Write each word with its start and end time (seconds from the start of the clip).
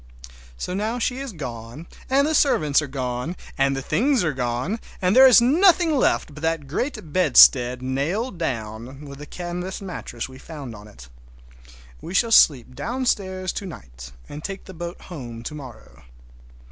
So 0.57 0.73
now 0.73 0.97
she 0.97 1.19
is 1.19 1.31
gone, 1.31 1.85
and 2.09 2.25
the 2.25 2.33
servants 2.33 2.81
are 2.81 2.87
gone, 2.87 3.35
and 3.55 3.75
the 3.77 3.83
things 3.83 4.23
are 4.23 4.33
gone, 4.33 4.79
and 4.99 5.15
there 5.15 5.27
is 5.27 5.39
nothing 5.39 5.95
left 5.95 6.33
but 6.33 6.41
that 6.41 6.65
great 6.65 7.13
bedstead 7.13 7.83
nailed 7.83 8.39
down, 8.39 9.05
with 9.05 9.19
the 9.19 9.27
canvas 9.27 9.79
mattress 9.79 10.27
we 10.27 10.39
found 10.39 10.73
on 10.73 10.87
it. 10.87 11.07
We 12.01 12.15
shall 12.15 12.31
sleep 12.31 12.73
downstairs 12.75 13.53
to 13.53 13.67
night, 13.67 14.11
and 14.27 14.43
take 14.43 14.65
the 14.65 14.73
boat 14.73 14.99
home 15.01 15.43
to 15.43 15.53
morrow. 15.53 16.01